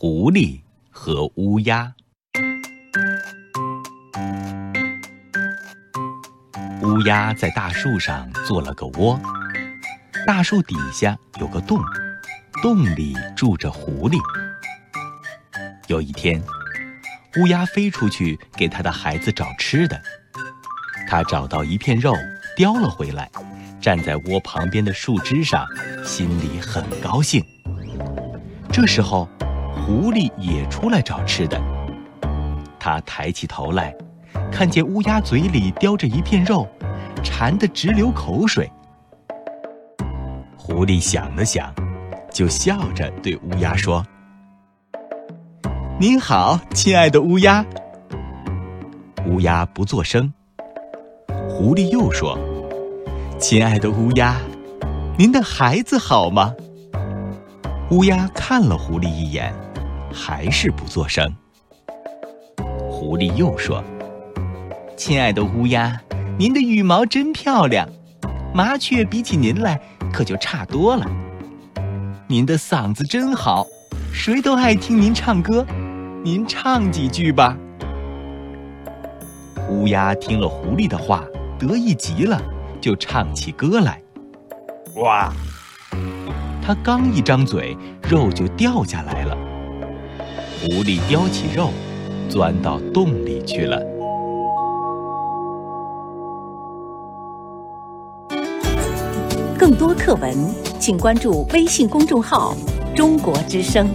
[0.00, 0.60] 狐狸
[0.92, 1.92] 和乌鸦。
[6.82, 9.20] 乌鸦在大树上做了个窝，
[10.24, 11.80] 大树底下有个洞，
[12.62, 14.16] 洞里住着狐狸。
[15.88, 16.40] 有一天，
[17.40, 20.00] 乌鸦飞出去给它的孩子找吃的，
[21.08, 22.14] 它找到一片肉，
[22.56, 23.28] 叼了回来，
[23.80, 25.66] 站在窝旁边的树枝上，
[26.04, 27.44] 心里很高兴。
[28.70, 29.28] 这时候，
[29.88, 31.58] 狐狸也出来找吃的，
[32.78, 33.96] 它抬起头来，
[34.52, 36.68] 看见乌鸦嘴里叼着一片肉。
[37.24, 38.70] 馋得直流口水。
[40.56, 41.74] 狐狸想了想，
[42.30, 44.04] 就笑着对乌鸦说
[45.98, 47.64] ：“您好，亲爱的乌鸦。”
[49.26, 50.32] 乌鸦不作声。
[51.48, 52.38] 狐狸又说
[53.40, 54.36] ：“亲爱的乌鸦，
[55.16, 56.54] 您的孩子好吗？”
[57.90, 59.52] 乌鸦看了狐狸一眼，
[60.18, 61.32] 还是不作声。
[62.90, 63.84] 狐狸又说
[64.96, 66.00] ：“亲爱的乌鸦。”
[66.36, 67.88] 您的羽毛真漂亮，
[68.54, 69.80] 麻雀比起您来
[70.12, 71.04] 可就差多了。
[72.28, 73.66] 您的嗓子真好，
[74.12, 75.66] 谁都爱听您唱歌，
[76.22, 77.56] 您唱几句吧。
[79.68, 81.24] 乌鸦听了狐狸的话，
[81.58, 82.40] 得意极了，
[82.80, 84.00] 就唱起歌来。
[84.94, 85.32] 哇！
[86.62, 87.76] 它刚一张嘴，
[88.08, 89.36] 肉就掉下来了。
[90.60, 91.70] 狐狸叼起肉，
[92.28, 93.80] 钻到洞里去了。
[99.56, 100.34] 更多课文，
[100.80, 102.56] 请关注微信公众号
[102.92, 103.88] “中国之声”。